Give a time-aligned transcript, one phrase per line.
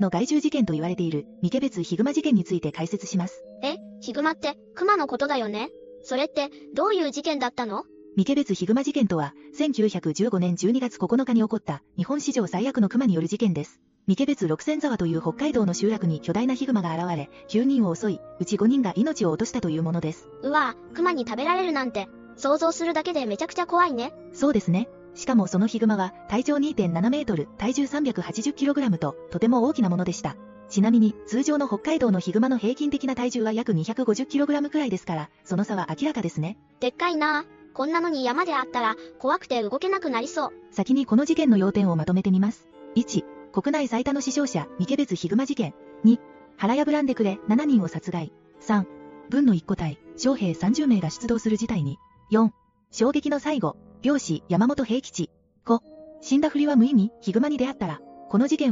[0.00, 3.44] の害獣事件と言われている三毛別ヒグマ事件について解説します。
[3.64, 5.70] え、ヒグマって、熊のことだよね？
[6.02, 7.82] それって、どういう事件だったの？
[8.16, 13.80] 三毛別ヒグマ事件とは、1915年12月9日に起こった日本史上最悪の熊による事件です。
[14.06, 20.28] 三毛別六千沢という北海道の集落に巨大なヒグマが現れ、9人を襲い、うち5人が命を落としたというものです。
[20.42, 22.06] うわぁ、熊に食べられるなんて、
[22.36, 24.12] 想像するだけでめちゃくちゃ怖いね。
[24.32, 24.88] そうですね。
[25.18, 30.36] しかもそのヒグマは体長2.7メートル、体重 380kg ととても大きなものでした。
[30.68, 36.56] ちなみに通常の北海道のヒグマの平均的な体重は約 250kg くらいですから、その差は明らかですね。
[36.78, 37.58] でっかいなぁ。
[37.74, 40.52] こんなのに山であったら、怖くて動けなくなりそう。
[40.70, 42.68] 先にこの事件の要点をまとめてみます。
[42.94, 45.74] 1、国内最多の死傷者、三毛別ヒグマ事件。
[46.04, 46.20] 2、
[46.56, 48.32] 腹破らんでくれ、7人を殺害。
[48.60, 48.84] 3、
[49.30, 51.98] 軍の一個隊、将兵30名が出動する事態に。
[52.30, 52.50] 4、
[52.92, 55.28] 衝撃の最後、漁師山本平吉。
[55.66, 55.80] 5、
[56.20, 58.66] 死んだふりは無意味、ヒグマに出会ったら、この事件